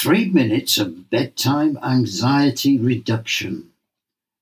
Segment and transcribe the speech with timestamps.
[0.00, 3.72] Three minutes of bedtime anxiety reduction.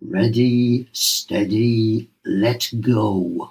[0.00, 3.50] Ready, steady, let go.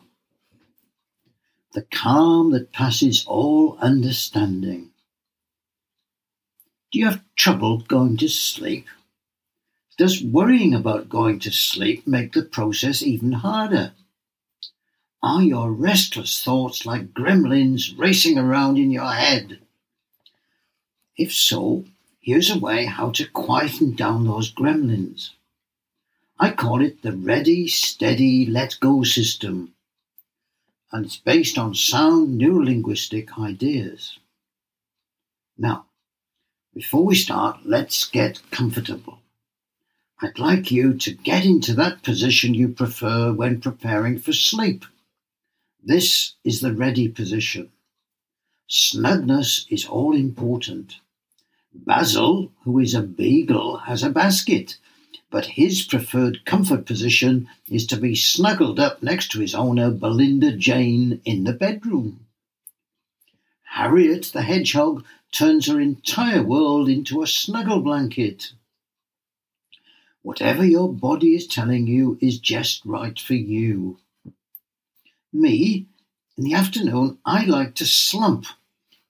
[1.73, 4.91] The calm that passes all understanding.
[6.93, 8.88] Do you have trouble going to sleep?
[9.97, 13.91] Does worrying about going to sleep make the process even harder?
[15.21, 19.59] Are your restless thoughts like gremlins racing around in your head?
[21.20, 21.83] If so,
[22.21, 25.32] here's a way how to quieten down those gremlins.
[26.39, 29.74] I call it the ready, steady, let go system,
[30.93, 34.17] and it's based on sound neurolinguistic ideas.
[35.58, 35.88] Now,
[36.73, 39.19] before we start, let's get comfortable.
[40.22, 44.86] I'd like you to get into that position you prefer when preparing for sleep.
[45.83, 47.73] This is the ready position.
[48.69, 51.02] Snugness is all important.
[51.73, 54.77] Basil, who is a beagle, has a basket,
[55.30, 61.21] but his preferred comfort position is to be snuggled up next to his owner, Belinda-Jayne,
[61.25, 62.25] in the bedroom.
[63.63, 68.53] Harriet the hedgehog turns her entire world into a snuggle blanket.
[70.23, 73.99] Whatever your body is telling you is just right for you.
[75.31, 75.85] Me,
[76.35, 78.47] in the afternoon, I like to slump,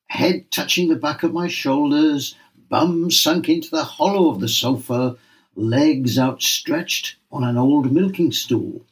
[0.07, 2.35] head touching the back of my shoulders,
[2.69, 5.17] bum sunk into the hollow of the sofa,
[5.55, 8.85] legs outstretched on an old milking stool.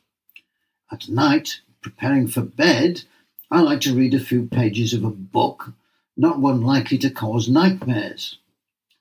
[0.91, 3.03] At night, preparing for bed,
[3.49, 5.73] I like to read a few pages of a book,
[6.17, 8.39] not one likely to cause nightmares.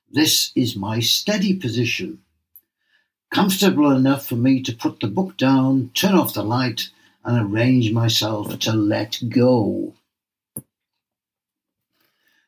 [0.09, 2.21] This is my steady position.
[3.29, 6.89] Comfortable enough for me to put the book down, turn off the light,
[7.25, 9.93] and arrange myself to let go.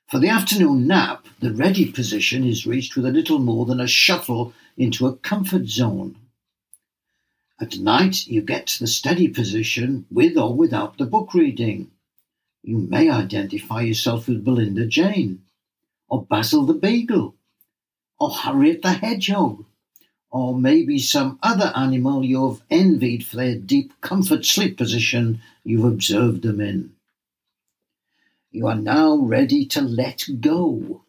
[0.10, 3.86] For the afternoon nap, the ready position is reached with a little more than a
[3.86, 6.16] shuffle into a comfort zone.
[7.62, 11.92] At night, you get to the steady position with or without the book reading.
[12.64, 15.44] You may identify yourself with Belinda-Jayne,
[16.08, 17.36] or Basil the Beagle,
[18.20, 19.64] or Harriet the Hedgehog,
[20.32, 26.42] or maybe some other animal you've envied for their deep comfort sleep position you've observed
[26.42, 26.96] them in.
[28.52, 31.02] You are now ready to let go.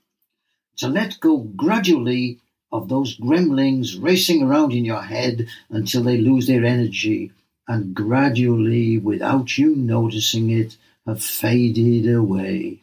[0.78, 2.38] To let go gradually
[2.72, 7.32] of those gremlins racing around in your head until they lose their energy
[7.70, 12.80] and gradually, without you noticing it, have faded away.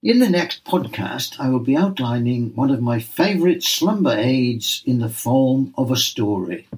[0.00, 5.00] In the next podcast, I will be outlining one of my favourite slumber aids in
[5.00, 6.68] the form of a story.